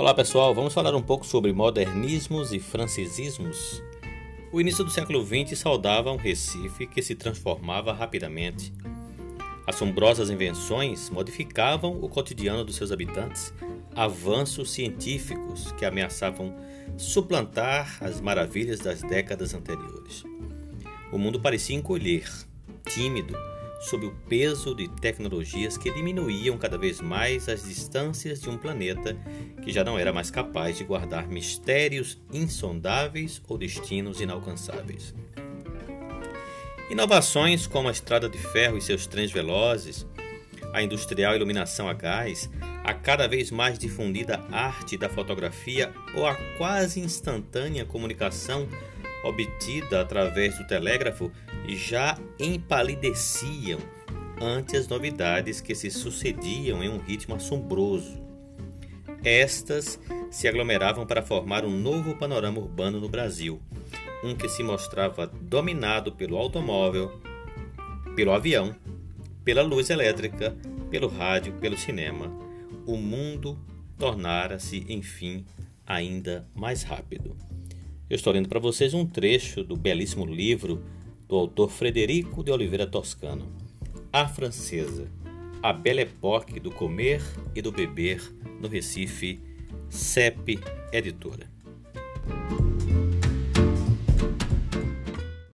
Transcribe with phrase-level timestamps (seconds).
[0.00, 3.82] Olá pessoal, vamos falar um pouco sobre modernismos e francisismos.
[4.50, 8.72] O início do século XX saudava um Recife que se transformava rapidamente.
[9.66, 13.52] Assombrosas invenções modificavam o cotidiano dos seus habitantes,
[13.94, 16.56] avanços científicos que ameaçavam
[16.96, 20.24] suplantar as maravilhas das décadas anteriores.
[21.12, 22.26] O mundo parecia encolher,
[22.88, 23.36] tímido,
[23.80, 29.16] sob o peso de tecnologias que diminuíam cada vez mais as distâncias de um planeta
[29.62, 35.14] que já não era mais capaz de guardar mistérios insondáveis ou destinos inalcançáveis.
[36.90, 40.06] Inovações como a estrada de ferro e seus trens velozes,
[40.72, 42.50] a industrial iluminação a gás,
[42.84, 48.68] a cada vez mais difundida arte da fotografia ou a quase instantânea comunicação
[49.24, 51.30] obtida através do telégrafo
[51.68, 53.78] já empalideciam
[54.40, 58.18] ante as novidades que se sucediam em um ritmo assombroso.
[59.22, 63.60] Estas se aglomeravam para formar um novo panorama urbano no Brasil,
[64.24, 67.20] um que se mostrava dominado pelo automóvel,
[68.16, 68.74] pelo avião,
[69.44, 70.56] pela luz elétrica,
[70.90, 72.32] pelo rádio, pelo cinema.
[72.86, 73.58] O mundo
[73.98, 75.44] tornara-se, enfim,
[75.86, 77.36] ainda mais rápido.
[78.10, 80.82] Eu estou lendo para vocês um trecho do belíssimo livro
[81.28, 83.46] do autor Frederico de Oliveira Toscano,
[84.12, 85.06] A Francesa,
[85.62, 87.22] a Belle Époque do Comer
[87.54, 88.20] e do Beber
[88.60, 89.38] no Recife,
[89.88, 90.58] CEP
[90.92, 91.48] Editora.